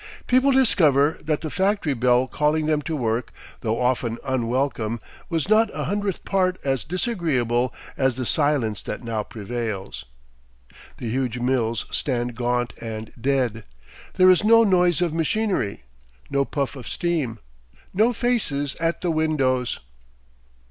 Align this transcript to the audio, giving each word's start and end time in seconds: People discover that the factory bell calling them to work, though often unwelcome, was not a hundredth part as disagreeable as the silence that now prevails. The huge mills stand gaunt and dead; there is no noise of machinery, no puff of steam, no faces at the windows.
People 0.25 0.49
discover 0.51 1.19
that 1.21 1.41
the 1.41 1.51
factory 1.51 1.93
bell 1.93 2.25
calling 2.27 2.65
them 2.65 2.81
to 2.81 2.95
work, 2.95 3.31
though 3.59 3.79
often 3.79 4.17
unwelcome, 4.25 4.99
was 5.29 5.47
not 5.47 5.69
a 5.75 5.83
hundredth 5.83 6.25
part 6.25 6.57
as 6.63 6.83
disagreeable 6.83 7.71
as 7.95 8.15
the 8.15 8.25
silence 8.25 8.81
that 8.81 9.03
now 9.03 9.21
prevails. 9.21 10.05
The 10.97 11.07
huge 11.11 11.37
mills 11.37 11.85
stand 11.91 12.33
gaunt 12.33 12.73
and 12.81 13.11
dead; 13.13 13.63
there 14.15 14.31
is 14.31 14.43
no 14.43 14.63
noise 14.63 15.03
of 15.03 15.13
machinery, 15.13 15.83
no 16.31 16.45
puff 16.45 16.75
of 16.75 16.87
steam, 16.87 17.37
no 17.93 18.11
faces 18.11 18.73
at 18.79 19.01
the 19.01 19.11
windows. 19.11 19.79